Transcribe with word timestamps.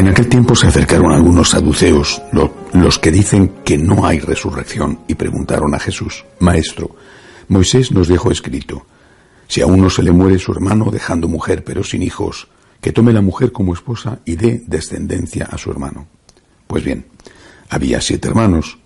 En 0.00 0.08
aquel 0.08 0.30
tiempo 0.30 0.54
se 0.54 0.66
acercaron 0.66 1.12
algunos 1.12 1.50
saduceos, 1.50 2.22
los 2.72 2.98
que 2.98 3.10
dicen 3.10 3.56
que 3.62 3.76
no 3.76 4.06
hay 4.06 4.18
resurrección, 4.18 5.00
y 5.06 5.14
preguntaron 5.14 5.74
a 5.74 5.78
Jesús, 5.78 6.24
Maestro, 6.38 6.96
Moisés 7.48 7.92
nos 7.92 8.08
dejó 8.08 8.30
escrito, 8.30 8.86
si 9.46 9.60
a 9.60 9.66
uno 9.66 9.90
se 9.90 10.02
le 10.02 10.10
muere 10.10 10.38
su 10.38 10.52
hermano 10.52 10.90
dejando 10.90 11.28
mujer 11.28 11.64
pero 11.64 11.84
sin 11.84 12.02
hijos, 12.02 12.48
que 12.80 12.92
tome 12.92 13.12
la 13.12 13.20
mujer 13.20 13.52
como 13.52 13.74
esposa 13.74 14.20
y 14.24 14.36
dé 14.36 14.62
descendencia 14.66 15.50
a 15.52 15.58
su 15.58 15.70
hermano. 15.70 16.06
Pues 16.66 16.82
bien, 16.82 17.04
había 17.68 18.00
siete 18.00 18.26
hermanos. 18.26 18.78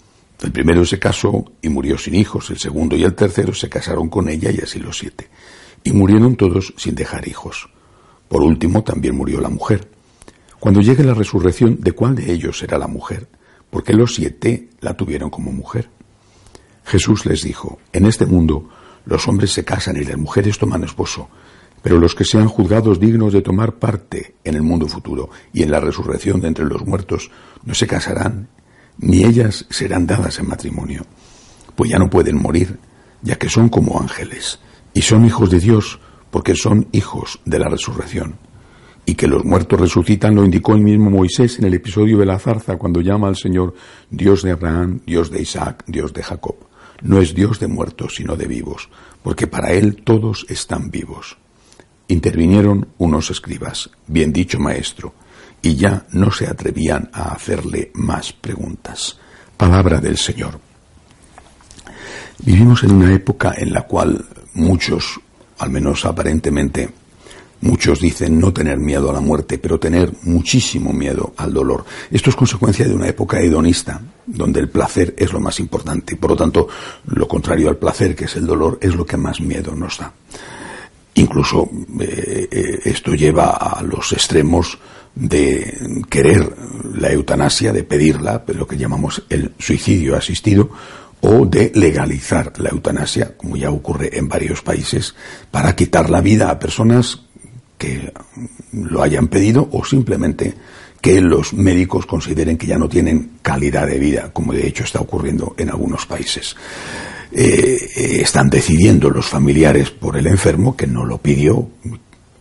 El 0.42 0.50
primero 0.50 0.84
se 0.84 0.98
casó 0.98 1.44
y 1.62 1.68
murió 1.68 1.96
sin 1.96 2.16
hijos, 2.16 2.50
el 2.50 2.58
segundo 2.58 2.96
y 2.96 3.04
el 3.04 3.14
tercero 3.14 3.54
se 3.54 3.68
casaron 3.68 4.08
con 4.08 4.28
ella 4.28 4.50
y 4.50 4.58
así 4.58 4.80
los 4.80 4.98
siete. 4.98 5.30
Y 5.84 5.92
murieron 5.92 6.34
todos 6.34 6.74
sin 6.76 6.96
dejar 6.96 7.28
hijos. 7.28 7.68
Por 8.26 8.42
último 8.42 8.82
también 8.82 9.14
murió 9.14 9.40
la 9.40 9.48
mujer. 9.48 9.93
Cuando 10.64 10.80
llegue 10.80 11.04
la 11.04 11.12
resurrección, 11.12 11.76
¿de 11.78 11.92
cuál 11.92 12.14
de 12.14 12.32
ellos 12.32 12.60
será 12.60 12.78
la 12.78 12.86
mujer? 12.86 13.28
Porque 13.68 13.92
los 13.92 14.14
siete 14.14 14.70
la 14.80 14.96
tuvieron 14.96 15.28
como 15.28 15.52
mujer. 15.52 15.90
Jesús 16.86 17.26
les 17.26 17.42
dijo, 17.42 17.78
en 17.92 18.06
este 18.06 18.24
mundo 18.24 18.70
los 19.04 19.28
hombres 19.28 19.52
se 19.52 19.62
casan 19.62 19.98
y 19.98 20.04
las 20.04 20.16
mujeres 20.16 20.58
toman 20.58 20.82
esposo, 20.82 21.28
pero 21.82 21.98
los 21.98 22.14
que 22.14 22.24
sean 22.24 22.48
juzgados 22.48 22.98
dignos 22.98 23.34
de 23.34 23.42
tomar 23.42 23.74
parte 23.74 24.36
en 24.42 24.54
el 24.54 24.62
mundo 24.62 24.88
futuro 24.88 25.28
y 25.52 25.64
en 25.64 25.70
la 25.70 25.80
resurrección 25.80 26.40
de 26.40 26.48
entre 26.48 26.64
los 26.64 26.86
muertos 26.86 27.30
no 27.62 27.74
se 27.74 27.86
casarán, 27.86 28.48
ni 28.96 29.22
ellas 29.22 29.66
serán 29.68 30.06
dadas 30.06 30.38
en 30.38 30.48
matrimonio, 30.48 31.04
pues 31.76 31.90
ya 31.90 31.98
no 31.98 32.08
pueden 32.08 32.40
morir, 32.40 32.78
ya 33.20 33.36
que 33.36 33.50
son 33.50 33.68
como 33.68 34.00
ángeles, 34.00 34.60
y 34.94 35.02
son 35.02 35.26
hijos 35.26 35.50
de 35.50 35.60
Dios, 35.60 36.00
porque 36.30 36.56
son 36.56 36.88
hijos 36.90 37.38
de 37.44 37.58
la 37.58 37.68
resurrección 37.68 38.38
y 39.06 39.14
que 39.14 39.28
los 39.28 39.44
muertos 39.44 39.80
resucitan 39.80 40.34
lo 40.34 40.44
indicó 40.44 40.74
el 40.74 40.80
mismo 40.80 41.10
Moisés 41.10 41.58
en 41.58 41.66
el 41.66 41.74
episodio 41.74 42.18
de 42.18 42.26
la 42.26 42.38
zarza 42.38 42.76
cuando 42.76 43.00
llama 43.00 43.28
al 43.28 43.36
Señor 43.36 43.74
Dios 44.10 44.42
de 44.42 44.52
Abraham, 44.52 45.00
Dios 45.06 45.30
de 45.30 45.42
Isaac, 45.42 45.84
Dios 45.86 46.12
de 46.12 46.22
Jacob. 46.22 46.56
No 47.02 47.20
es 47.20 47.34
Dios 47.34 47.60
de 47.60 47.66
muertos, 47.66 48.14
sino 48.16 48.36
de 48.36 48.46
vivos, 48.46 48.88
porque 49.22 49.46
para 49.46 49.72
Él 49.72 50.02
todos 50.04 50.46
están 50.48 50.90
vivos. 50.90 51.36
Intervinieron 52.08 52.88
unos 52.98 53.30
escribas, 53.30 53.90
bien 54.06 54.32
dicho 54.32 54.58
maestro, 54.58 55.14
y 55.60 55.74
ya 55.74 56.06
no 56.12 56.30
se 56.30 56.46
atrevían 56.46 57.10
a 57.12 57.32
hacerle 57.32 57.90
más 57.94 58.32
preguntas. 58.32 59.18
Palabra 59.56 60.00
del 60.00 60.16
Señor. 60.16 60.60
Vivimos 62.38 62.82
en 62.84 62.92
una 62.92 63.12
época 63.12 63.54
en 63.56 63.72
la 63.72 63.82
cual 63.82 64.24
muchos, 64.54 65.20
al 65.58 65.70
menos 65.70 66.04
aparentemente, 66.04 66.90
Muchos 67.64 67.98
dicen 67.98 68.38
no 68.38 68.52
tener 68.52 68.76
miedo 68.76 69.08
a 69.08 69.14
la 69.14 69.22
muerte, 69.22 69.56
pero 69.56 69.80
tener 69.80 70.12
muchísimo 70.24 70.92
miedo 70.92 71.32
al 71.38 71.54
dolor. 71.54 71.86
Esto 72.10 72.28
es 72.28 72.36
consecuencia 72.36 72.86
de 72.86 72.94
una 72.94 73.08
época 73.08 73.40
hedonista, 73.40 74.02
donde 74.26 74.60
el 74.60 74.68
placer 74.68 75.14
es 75.16 75.32
lo 75.32 75.40
más 75.40 75.58
importante. 75.60 76.14
Por 76.16 76.32
lo 76.32 76.36
tanto, 76.36 76.68
lo 77.06 77.26
contrario 77.26 77.70
al 77.70 77.78
placer, 77.78 78.14
que 78.14 78.26
es 78.26 78.36
el 78.36 78.46
dolor, 78.46 78.76
es 78.82 78.94
lo 78.94 79.06
que 79.06 79.16
más 79.16 79.40
miedo 79.40 79.74
nos 79.74 79.96
da. 79.96 80.12
Incluso 81.14 81.70
eh, 82.00 82.48
eh, 82.50 82.80
esto 82.84 83.14
lleva 83.14 83.52
a 83.52 83.82
los 83.82 84.12
extremos 84.12 84.78
de 85.14 86.04
querer 86.10 86.54
la 86.96 87.12
eutanasia, 87.12 87.72
de 87.72 87.84
pedirla, 87.84 88.44
lo 88.46 88.66
que 88.66 88.76
llamamos 88.76 89.22
el 89.30 89.54
suicidio 89.58 90.16
asistido, 90.16 90.68
o 91.22 91.46
de 91.46 91.72
legalizar 91.74 92.52
la 92.58 92.68
eutanasia, 92.68 93.38
como 93.38 93.56
ya 93.56 93.70
ocurre 93.70 94.18
en 94.18 94.28
varios 94.28 94.60
países, 94.60 95.14
para 95.50 95.74
quitar 95.74 96.10
la 96.10 96.20
vida 96.20 96.50
a 96.50 96.58
personas 96.58 97.23
que 97.78 98.12
lo 98.72 99.02
hayan 99.02 99.28
pedido 99.28 99.68
o 99.72 99.84
simplemente 99.84 100.54
que 101.04 101.20
los 101.20 101.52
médicos 101.52 102.06
consideren 102.06 102.56
que 102.56 102.66
ya 102.66 102.78
no 102.78 102.88
tienen 102.88 103.32
calidad 103.42 103.86
de 103.86 103.98
vida, 103.98 104.30
como 104.32 104.54
de 104.54 104.66
hecho 104.66 104.84
está 104.84 105.00
ocurriendo 105.00 105.54
en 105.58 105.68
algunos 105.68 106.06
países. 106.06 106.56
Eh, 107.30 107.90
eh, 107.96 108.20
están 108.22 108.48
decidiendo 108.48 109.10
los 109.10 109.26
familiares 109.26 109.90
por 109.90 110.16
el 110.16 110.26
enfermo 110.26 110.76
que 110.76 110.86
no 110.86 111.04
lo 111.04 111.18
pidió 111.18 111.68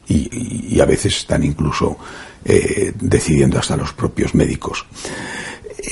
y, 0.08 0.80
a 0.80 0.86
veces 0.86 1.18
están 1.18 1.44
incluso 1.44 1.98
eh, 2.46 2.94
decidiendo 3.00 3.60
hasta 3.60 3.76
los 3.76 3.92
propios 3.94 4.34
médicos. 4.34 4.86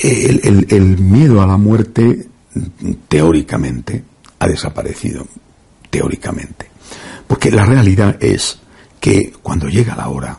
el 0.03 0.97
miedo 0.97 1.41
a 1.41 1.47
la 1.47 1.57
muerte 1.57 2.27
teóricamente 3.07 4.03
ha 4.39 4.47
desaparecido, 4.47 5.27
teóricamente, 5.89 6.67
porque 7.27 7.51
la 7.51 7.65
realidad 7.65 8.17
es 8.23 8.61
que 9.01 9.33
cuando 9.41 9.67
llega 9.67 9.95
la 9.95 10.07
hora 10.07 10.37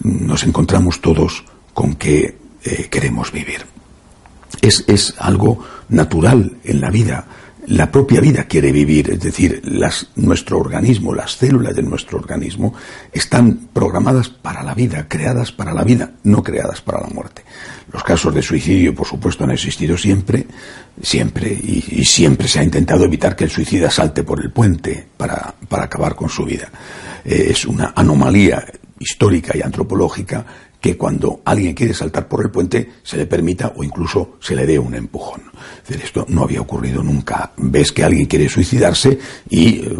nos 0.00 0.44
encontramos 0.44 1.00
todos 1.02 1.44
con 1.74 1.96
que 1.96 2.38
eh, 2.64 2.88
queremos 2.90 3.32
vivir. 3.32 3.66
Es, 4.62 4.84
es, 4.86 5.14
algo 5.18 5.62
natural 5.88 6.56
en 6.64 6.80
la 6.80 6.90
vida. 6.90 7.26
La 7.66 7.90
propia 7.90 8.20
vida 8.20 8.44
quiere 8.44 8.70
vivir, 8.70 9.10
es 9.10 9.20
decir, 9.20 9.60
las, 9.64 10.08
nuestro 10.14 10.58
organismo, 10.58 11.12
las 11.12 11.32
células 11.32 11.74
de 11.74 11.82
nuestro 11.82 12.16
organismo 12.16 12.74
están 13.12 13.70
programadas 13.72 14.28
para 14.28 14.62
la 14.62 14.72
vida, 14.72 15.08
creadas 15.08 15.50
para 15.50 15.74
la 15.74 15.82
vida, 15.82 16.12
no 16.22 16.44
creadas 16.44 16.80
para 16.80 17.00
la 17.00 17.08
muerte. 17.08 17.42
Los 17.92 18.04
casos 18.04 18.32
de 18.32 18.40
suicidio, 18.40 18.94
por 18.94 19.06
supuesto, 19.06 19.42
han 19.42 19.50
existido 19.50 19.98
siempre, 19.98 20.46
siempre, 21.02 21.48
y, 21.52 22.04
siempre 22.04 22.46
se 22.46 22.60
ha 22.60 22.64
intentado 22.64 23.04
evitar 23.04 23.34
que 23.34 23.44
el 23.44 23.50
suicida 23.50 23.90
salte 23.90 24.22
por 24.22 24.40
el 24.40 24.52
puente 24.52 25.04
para, 25.16 25.52
para 25.68 25.84
acabar 25.84 26.14
con 26.14 26.28
su 26.28 26.44
vida. 26.44 26.70
Eh, 27.24 27.48
es 27.50 27.66
una 27.66 27.92
anomalía 27.96 28.64
histórica 29.00 29.56
y 29.56 29.62
antropológica 29.62 30.46
que 30.80 30.96
cuando 30.96 31.40
alguien 31.44 31.74
quiere 31.74 31.94
saltar 31.94 32.28
por 32.28 32.44
el 32.44 32.50
puente 32.52 32.92
se 33.02 33.16
le 33.16 33.26
permita 33.26 33.72
o 33.74 33.82
incluso 33.82 34.36
se 34.40 34.54
le 34.54 34.66
dé 34.66 34.78
un 34.78 34.94
empujón. 34.94 35.42
Esto 35.88 36.26
no 36.28 36.42
había 36.42 36.60
ocurrido 36.60 37.02
nunca. 37.02 37.52
Ves 37.56 37.92
que 37.92 38.04
alguien 38.04 38.26
quiere 38.26 38.48
suicidarse 38.48 39.18
y 39.48 39.76
eh, 39.78 39.96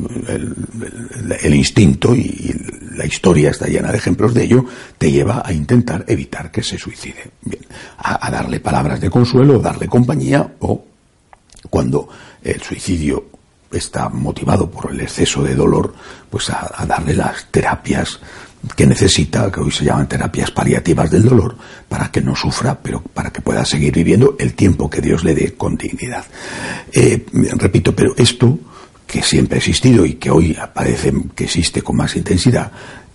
el, 1.43 1.55
instinto 1.55 2.15
y 2.15 2.55
la 2.97 3.07
historia 3.07 3.51
está 3.51 3.67
llena 3.67 3.93
de 3.93 3.99
ejemplos 3.99 4.35
de 4.35 4.45
ello, 4.45 4.65
te 4.99 5.11
lleva 5.11 5.43
a 5.45 5.53
intentar 5.53 6.05
evitar 6.09 6.51
que 6.51 6.63
se 6.63 6.79
suicide. 6.79 7.31
a, 7.99 8.27
a 8.27 8.31
darle 8.31 8.61
palabras 8.61 9.01
de 9.01 9.11
consuelo, 9.11 9.59
darle 9.59 9.87
compañía 9.87 10.55
o 10.61 10.85
cuando 11.71 12.09
el 12.43 12.61
suicidio 12.63 13.27
está 13.73 14.09
motivado 14.09 14.71
por 14.71 14.91
el 14.91 15.01
exceso 15.01 15.43
de 15.43 15.55
dolor, 15.55 15.95
pues 16.31 16.51
a, 16.51 16.85
darle 16.87 17.15
las 17.15 17.47
terapias 17.51 18.21
que 18.75 18.87
necesita, 18.87 19.51
que 19.51 19.61
hoy 19.61 19.71
se 19.71 19.85
llaman 19.85 20.09
terapias 20.09 20.51
paliativas 20.51 21.11
del 21.11 21.25
dolor, 21.25 21.57
para 21.89 22.11
que 22.11 22.21
no 22.21 22.35
sufra, 22.35 22.79
pero 22.81 23.01
para 23.01 23.31
que 23.31 23.41
pueda 23.41 23.65
seguir 23.65 23.93
viviendo 23.93 24.37
el 24.39 24.55
tiempo 24.55 24.91
que 24.91 25.01
Dios 25.01 25.25
le 25.25 25.35
dé 25.35 25.55
con 25.55 25.77
dignidad. 25.77 26.25
Eh, 26.93 27.27
repito, 27.57 27.95
pero 27.95 28.15
esto, 28.17 28.59
que 29.07 29.23
siempre 29.23 29.57
ha 29.57 29.59
existido 29.59 30.05
y 30.05 30.15
que 30.15 30.31
hoy 30.31 30.57
parece 30.75 31.13
que 31.35 31.45
existe 31.45 31.83
con 31.83 31.97
más 31.97 32.17
intensidad, 32.17 32.73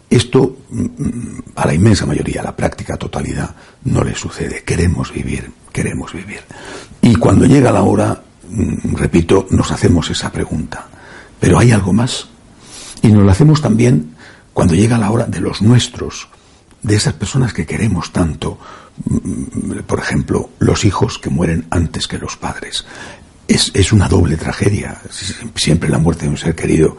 esto 0.10 0.58
mm, 0.70 1.40
a 1.56 1.68
la 1.68 1.74
inmensa 1.74 2.06
mayoría, 2.06 2.42
a 2.42 2.46
la 2.46 2.56
práctica 2.56 2.98
totalidad, 2.98 3.56
no 3.86 4.04
le 4.04 4.16
sucede. 4.16 4.64
Queremos 4.64 5.12
vivir, 5.14 5.52
queremos 5.72 6.14
vivir. 6.14 6.42
Y 7.02 7.16
cuando 7.16 7.46
llega 7.46 7.72
la 7.72 7.84
hora, 7.84 8.22
Mm, 8.52 8.96
repito, 8.96 9.48
nos 9.50 9.72
hacemos 9.72 10.10
esa 10.10 10.32
pregunta. 10.32 10.88
Pero 11.40 11.58
hay 11.58 11.72
algo 11.72 11.94
más. 11.94 12.28
Y 13.02 13.08
nos 13.08 13.24
lo 13.24 13.32
hacemos 13.32 13.62
también 13.62 14.11
cuando 14.54 14.76
llega 14.76 14.98
la 14.98 15.12
hora 15.12 15.26
de 15.26 15.40
los 15.40 15.62
nuestros, 15.62 16.28
de 16.82 16.96
esas 16.96 17.14
personas 17.14 17.54
que 17.54 17.66
queremos 17.66 18.12
tanto. 18.12 18.60
Mm, 19.06 19.80
por 19.88 20.00
ejemplo, 20.00 20.50
los 20.60 20.86
hijos 20.86 21.18
que 21.20 21.30
mueren 21.30 21.66
antes 21.70 22.08
que 22.08 22.18
los 22.18 22.38
padres. 22.38 22.86
Es, 23.48 23.72
es 23.74 23.92
una 23.92 24.08
doble 24.08 24.38
tragedia. 24.38 25.02
Siempre 25.56 25.90
la 25.90 25.98
muerte 25.98 26.26
de 26.26 26.32
un 26.32 26.38
ser 26.38 26.56
querido 26.56 26.98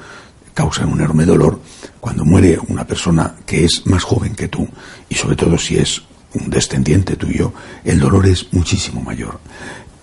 causa 0.54 0.86
un 0.86 1.00
enorme 1.00 1.24
dolor. 1.24 1.60
Cuando 2.00 2.24
muere 2.24 2.58
una 2.68 2.86
persona 2.86 3.34
que 3.46 3.64
es 3.64 3.82
más 3.86 4.02
joven 4.02 4.34
que 4.34 4.48
tú, 4.48 4.68
y 5.08 5.14
sobre 5.14 5.36
todo 5.36 5.58
si 5.58 5.78
es 5.78 6.02
un 6.34 6.50
descendiente 6.50 7.16
tuyo, 7.16 7.52
el 7.84 8.00
dolor 8.00 8.26
es 8.26 8.52
muchísimo 8.52 9.00
mayor. 9.00 9.40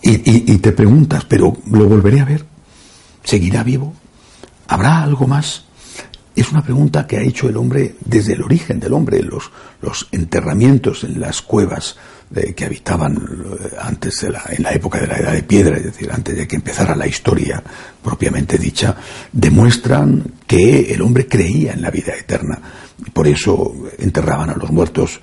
Y, 0.01 0.57
te 0.59 0.71
preguntas, 0.71 1.25
¿pero 1.25 1.57
lo 1.69 1.85
volveré 1.85 2.21
a 2.21 2.25
ver? 2.25 2.45
¿Seguirá 3.24 3.63
vivo? 3.63 3.94
¿Habrá 4.68 5.03
algo 5.03 5.27
más? 5.27 5.65
Es 6.39 6.53
una 6.53 6.63
pregunta 6.63 7.06
que 7.06 7.18
ha 7.18 7.21
hecho 7.21 7.50
el 7.50 7.57
hombre 7.57 7.95
desde 8.00 8.31
el 8.31 8.41
origen 8.41 8.80
del 8.80 8.94
hombre, 8.94 9.21
los, 9.21 10.07
enterramientos 10.13 11.03
en 11.03 11.19
las 11.19 11.41
cuevas 11.41 11.97
de, 12.30 12.56
que 12.56 12.63
habitaban 12.63 13.18
eh, 13.18 13.75
antes 13.81 14.21
de 14.21 14.30
la, 14.30 14.44
en 14.47 14.63
la 14.63 14.71
época 14.71 15.01
de 15.01 15.07
la 15.07 15.18
Edad 15.18 15.33
de 15.33 15.44
Piedra, 15.44 15.75
es 15.75 15.83
decir, 15.83 16.09
antes 16.09 16.38
de 16.38 16.47
que 16.47 16.56
empezara 16.56 16.95
la 16.95 17.07
historia 17.07 17.62
propiamente 18.01 18.57
dicha, 18.57 18.95
demuestran 19.33 20.36
que 20.47 20.94
el 20.94 21.01
hombre 21.01 21.27
creía 21.27 21.74
en 21.74 21.81
la 21.81 21.91
vida 21.91 22.13
eterna. 22.15 22.57
Por 23.12 23.27
eso 23.27 23.74
enterraban 23.97 24.50
a 24.50 24.56
los 24.56 24.71
muertos 24.71 25.19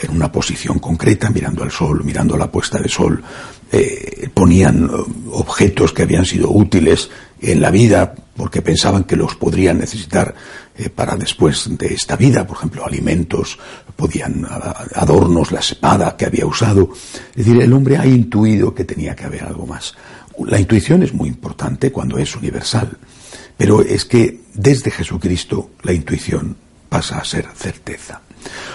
en 0.00 0.10
una 0.10 0.30
posición 0.30 0.78
concreta, 0.78 1.30
mirando 1.30 1.62
al 1.62 1.70
sol, 1.70 2.02
mirando 2.04 2.36
la 2.36 2.50
puesta 2.50 2.78
de 2.78 2.88
sol, 2.88 3.22
eh, 3.70 4.28
ponían 4.32 4.88
objetos 5.30 5.92
que 5.92 6.02
habían 6.02 6.24
sido 6.24 6.50
útiles 6.50 7.10
en 7.40 7.60
la 7.60 7.70
vida 7.70 8.14
porque 8.36 8.62
pensaban 8.62 9.04
que 9.04 9.16
los 9.16 9.34
podrían 9.34 9.78
necesitar 9.78 10.34
eh, 10.76 10.88
para 10.90 11.16
después 11.16 11.76
de 11.76 11.92
esta 11.92 12.16
vida, 12.16 12.46
por 12.46 12.56
ejemplo, 12.56 12.86
alimentos, 12.86 13.58
podían 13.96 14.46
adornos, 14.94 15.50
la 15.50 15.58
espada 15.58 16.16
que 16.16 16.26
había 16.26 16.46
usado. 16.46 16.90
Es 17.30 17.44
decir, 17.44 17.60
el 17.60 17.72
hombre 17.72 17.98
ha 17.98 18.06
intuido 18.06 18.72
que 18.72 18.84
tenía 18.84 19.16
que 19.16 19.24
haber 19.24 19.42
algo 19.42 19.66
más. 19.66 19.96
La 20.46 20.60
intuición 20.60 21.02
es 21.02 21.12
muy 21.12 21.28
importante 21.28 21.90
cuando 21.90 22.16
es 22.16 22.36
universal, 22.36 22.96
pero 23.56 23.82
es 23.82 24.04
que 24.04 24.42
desde 24.54 24.92
Jesucristo 24.92 25.70
la 25.82 25.92
intuición 25.92 26.56
pasa 26.88 27.18
a 27.18 27.24
ser 27.24 27.48
certeza. 27.56 28.22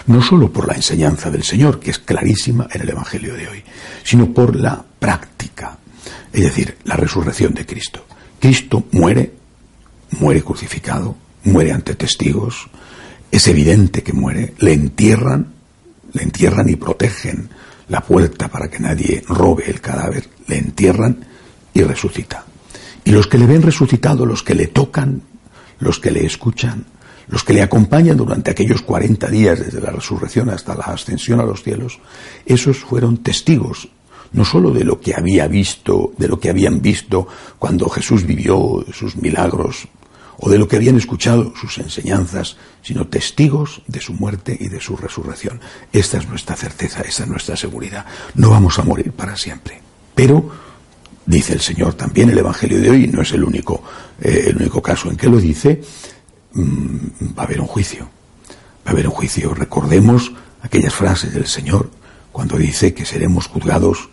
No 0.07 0.21
solo 0.21 0.51
por 0.51 0.67
la 0.67 0.75
enseñanza 0.75 1.31
del 1.31 1.43
Señor, 1.43 1.79
que 1.79 1.91
es 1.91 1.99
clarísima 1.99 2.67
en 2.71 2.81
el 2.81 2.89
Evangelio 2.89 3.35
de 3.35 3.47
hoy, 3.47 3.63
sino 4.03 4.33
por 4.33 4.55
la 4.55 4.83
práctica, 4.99 5.77
es 6.31 6.43
decir, 6.43 6.77
la 6.83 6.95
resurrección 6.95 7.53
de 7.53 7.65
Cristo. 7.65 8.05
Cristo 8.39 8.85
muere, 8.91 9.33
muere 10.19 10.41
crucificado, 10.41 11.15
muere 11.45 11.71
ante 11.71 11.95
testigos, 11.95 12.67
es 13.31 13.47
evidente 13.47 14.03
que 14.03 14.13
muere, 14.13 14.53
le 14.59 14.73
entierran, 14.73 15.53
le 16.11 16.23
entierran 16.23 16.69
y 16.69 16.75
protegen 16.75 17.49
la 17.89 18.01
puerta 18.01 18.47
para 18.47 18.69
que 18.69 18.79
nadie 18.79 19.23
robe 19.27 19.69
el 19.69 19.81
cadáver, 19.81 20.29
le 20.47 20.57
entierran 20.57 21.25
y 21.73 21.81
resucita. 21.83 22.45
Y 23.05 23.11
los 23.11 23.27
que 23.27 23.37
le 23.37 23.45
ven 23.45 23.61
resucitado, 23.61 24.25
los 24.25 24.43
que 24.43 24.55
le 24.55 24.67
tocan, 24.67 25.21
los 25.79 25.99
que 25.99 26.11
le 26.11 26.25
escuchan, 26.25 26.85
los 27.27 27.43
que 27.43 27.53
le 27.53 27.61
acompañan 27.61 28.17
durante 28.17 28.51
aquellos 28.51 28.81
40 28.81 29.27
días 29.29 29.59
desde 29.59 29.81
la 29.81 29.91
resurrección 29.91 30.49
hasta 30.49 30.75
la 30.75 30.85
ascensión 30.85 31.39
a 31.39 31.45
los 31.45 31.63
cielos, 31.63 31.99
esos 32.45 32.77
fueron 32.77 33.17
testigos 33.17 33.89
no 34.33 34.43
sólo 34.43 34.71
de 34.71 34.83
lo 34.83 34.99
que 34.99 35.13
había 35.15 35.47
visto, 35.47 36.11
de 36.17 36.27
lo 36.27 36.39
que 36.39 36.49
habían 36.49 36.81
visto 36.81 37.27
cuando 37.59 37.87
Jesús 37.87 38.25
vivió 38.25 38.83
sus 38.91 39.15
milagros, 39.15 39.87
o 40.39 40.49
de 40.49 40.57
lo 40.57 40.67
que 40.67 40.75
habían 40.75 40.97
escuchado 40.97 41.53
sus 41.55 41.77
enseñanzas, 41.77 42.57
sino 42.81 43.07
testigos 43.07 43.81
de 43.87 44.01
su 44.01 44.13
muerte 44.13 44.57
y 44.59 44.67
de 44.67 44.81
su 44.81 44.97
resurrección. 44.97 45.61
Esta 45.91 46.17
es 46.17 46.27
nuestra 46.27 46.55
certeza, 46.55 47.01
esta 47.01 47.23
es 47.23 47.29
nuestra 47.29 47.55
seguridad. 47.55 48.05
No 48.35 48.49
vamos 48.49 48.77
a 48.79 48.83
morir 48.83 49.11
para 49.11 49.37
siempre. 49.37 49.79
Pero, 50.15 50.49
dice 51.25 51.53
el 51.53 51.61
Señor 51.61 51.93
también 51.93 52.29
el 52.29 52.37
Evangelio 52.37 52.81
de 52.81 52.89
hoy, 52.89 53.07
no 53.07 53.21
es 53.21 53.31
el 53.31 53.43
único, 53.43 53.83
eh, 54.19 54.45
el 54.47 54.57
único 54.57 54.81
caso 54.81 55.09
en 55.09 55.15
que 55.15 55.29
lo 55.29 55.37
dice, 55.37 55.81
mm, 56.53 57.37
va 57.37 57.43
a 57.43 57.45
haber 57.45 57.61
un 57.61 57.67
juicio. 57.67 58.09
Va 58.85 58.89
a 58.89 58.91
haber 58.91 59.07
un 59.07 59.13
juicio. 59.13 59.53
Recordemos 59.53 60.31
aquellas 60.61 60.93
frases 60.93 61.33
del 61.33 61.47
Señor 61.47 61.89
cuando 62.31 62.57
dice 62.57 62.93
que 62.93 63.05
seremos 63.05 63.47
juzgados 63.47 64.09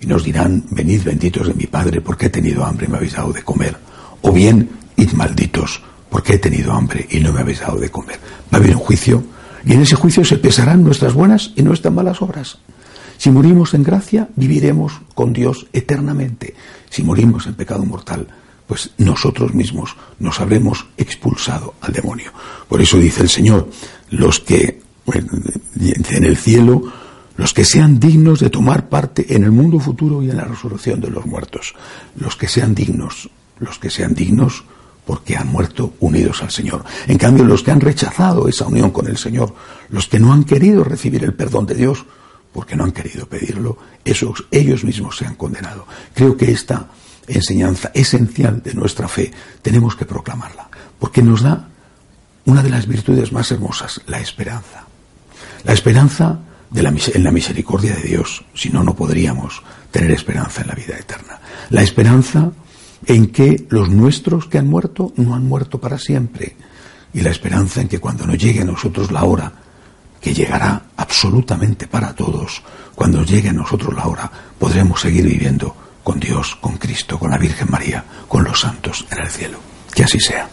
y 0.00 0.06
nos 0.06 0.24
dirán, 0.24 0.64
venid 0.70 1.04
benditos 1.04 1.46
de 1.46 1.54
mi 1.54 1.66
Padre, 1.66 2.00
porque 2.00 2.26
he 2.26 2.30
tenido 2.30 2.64
hambre 2.64 2.86
y 2.86 2.90
me 2.90 2.96
habéis 2.96 3.14
dado 3.14 3.32
de 3.32 3.42
comer. 3.42 3.76
O 4.20 4.32
bien, 4.32 4.68
id 4.96 5.12
malditos, 5.12 5.82
porque 6.10 6.34
he 6.34 6.38
tenido 6.38 6.72
hambre 6.72 7.06
y 7.08 7.20
no 7.20 7.32
me 7.32 7.40
habéis 7.40 7.60
dado 7.60 7.78
de 7.78 7.90
comer. 7.90 8.18
Va 8.52 8.58
a 8.58 8.60
haber 8.60 8.74
un 8.74 8.82
juicio, 8.82 9.22
y 9.64 9.72
en 9.74 9.82
ese 9.82 9.94
juicio 9.94 10.24
se 10.24 10.38
pesarán 10.38 10.82
nuestras 10.82 11.14
buenas 11.14 11.52
y 11.54 11.62
nuestras 11.62 11.94
malas 11.94 12.20
obras. 12.20 12.58
Si 13.16 13.30
morimos 13.30 13.74
en 13.74 13.84
gracia, 13.84 14.28
viviremos 14.34 15.00
con 15.14 15.32
Dios 15.32 15.68
eternamente. 15.72 16.54
Si 16.90 17.04
morimos 17.04 17.46
en 17.46 17.54
pecado 17.54 17.84
mortal, 17.84 18.26
pues 18.72 18.88
nosotros 18.96 19.52
mismos 19.52 19.96
nos 20.18 20.40
habremos 20.40 20.86
expulsado 20.96 21.74
al 21.82 21.92
demonio. 21.92 22.32
Por 22.70 22.80
eso 22.80 22.96
dice 22.96 23.20
el 23.20 23.28
Señor, 23.28 23.68
los 24.08 24.40
que 24.40 24.80
en 25.12 26.24
el 26.24 26.38
cielo 26.38 26.90
los 27.36 27.52
que 27.52 27.66
sean 27.66 28.00
dignos 28.00 28.40
de 28.40 28.48
tomar 28.48 28.88
parte 28.88 29.36
en 29.36 29.44
el 29.44 29.50
mundo 29.50 29.78
futuro 29.78 30.22
y 30.22 30.30
en 30.30 30.38
la 30.38 30.44
resurrección 30.44 31.02
de 31.02 31.10
los 31.10 31.26
muertos, 31.26 31.74
los 32.16 32.34
que 32.34 32.48
sean 32.48 32.74
dignos, 32.74 33.28
los 33.58 33.78
que 33.78 33.90
sean 33.90 34.14
dignos 34.14 34.64
porque 35.04 35.36
han 35.36 35.48
muerto 35.48 35.92
unidos 36.00 36.42
al 36.42 36.50
Señor. 36.50 36.82
En 37.08 37.18
cambio, 37.18 37.44
los 37.44 37.62
que 37.62 37.72
han 37.72 37.80
rechazado 37.80 38.48
esa 38.48 38.66
unión 38.66 38.90
con 38.90 39.06
el 39.06 39.18
Señor, 39.18 39.54
los 39.90 40.08
que 40.08 40.18
no 40.18 40.32
han 40.32 40.44
querido 40.44 40.82
recibir 40.82 41.24
el 41.24 41.34
perdón 41.34 41.66
de 41.66 41.74
Dios, 41.74 42.06
porque 42.54 42.74
no 42.74 42.84
han 42.84 42.92
querido 42.92 43.26
pedirlo, 43.26 43.76
esos, 44.02 44.46
ellos 44.50 44.82
mismos 44.82 45.18
se 45.18 45.26
han 45.26 45.34
condenado. 45.34 45.86
Creo 46.14 46.38
que 46.38 46.50
esta 46.50 46.88
enseñanza 47.26 47.90
esencial 47.94 48.62
de 48.62 48.74
nuestra 48.74 49.08
fe 49.08 49.30
tenemos 49.62 49.96
que 49.96 50.06
proclamarla, 50.06 50.68
porque 50.98 51.22
nos 51.22 51.42
da 51.42 51.68
una 52.44 52.62
de 52.62 52.70
las 52.70 52.86
virtudes 52.86 53.32
más 53.32 53.50
hermosas, 53.50 54.00
la 54.06 54.20
esperanza. 54.20 54.86
La 55.64 55.72
esperanza 55.72 56.40
en 56.74 57.24
la 57.24 57.30
misericordia 57.30 57.94
de 57.94 58.02
Dios, 58.02 58.44
si 58.54 58.70
no, 58.70 58.82
no 58.82 58.96
podríamos 58.96 59.62
tener 59.90 60.10
esperanza 60.10 60.62
en 60.62 60.68
la 60.68 60.74
vida 60.74 60.96
eterna. 60.98 61.38
La 61.70 61.82
esperanza 61.82 62.50
en 63.06 63.28
que 63.28 63.66
los 63.68 63.90
nuestros 63.90 64.46
que 64.46 64.58
han 64.58 64.68
muerto 64.68 65.12
no 65.16 65.34
han 65.34 65.46
muerto 65.46 65.80
para 65.80 65.98
siempre. 65.98 66.56
Y 67.12 67.20
la 67.20 67.30
esperanza 67.30 67.80
en 67.80 67.88
que 67.88 67.98
cuando 67.98 68.26
nos 68.26 68.38
llegue 68.38 68.62
a 68.62 68.64
nosotros 68.64 69.12
la 69.12 69.24
hora, 69.24 69.52
que 70.20 70.32
llegará 70.32 70.82
absolutamente 70.96 71.86
para 71.86 72.14
todos, 72.14 72.62
cuando 72.94 73.22
llegue 73.22 73.50
a 73.50 73.52
nosotros 73.52 73.94
la 73.94 74.06
hora, 74.06 74.30
podremos 74.58 75.00
seguir 75.00 75.26
viviendo 75.26 75.76
con 76.02 76.20
Dios, 76.20 76.56
con 76.60 76.76
Cristo, 76.76 77.18
con 77.18 77.30
la 77.30 77.38
Virgen 77.38 77.70
María, 77.70 78.04
con 78.28 78.44
los 78.44 78.60
santos 78.60 79.06
en 79.10 79.18
el 79.20 79.30
cielo. 79.30 79.58
Que 79.94 80.04
así 80.04 80.20
sea. 80.20 80.48